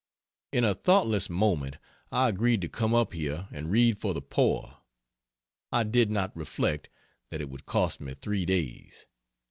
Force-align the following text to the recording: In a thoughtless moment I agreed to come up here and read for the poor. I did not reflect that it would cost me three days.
In 0.51 0.63
a 0.63 0.73
thoughtless 0.73 1.29
moment 1.29 1.77
I 2.11 2.27
agreed 2.27 2.61
to 2.61 2.67
come 2.67 2.95
up 2.95 3.13
here 3.13 3.47
and 3.51 3.69
read 3.69 3.99
for 3.99 4.15
the 4.15 4.21
poor. 4.23 4.77
I 5.71 5.83
did 5.83 6.09
not 6.09 6.35
reflect 6.35 6.89
that 7.29 7.39
it 7.39 7.51
would 7.51 7.67
cost 7.67 8.01
me 8.01 8.15
three 8.15 8.45
days. 8.47 9.05